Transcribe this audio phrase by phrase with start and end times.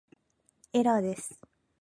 [0.73, 1.39] エラーです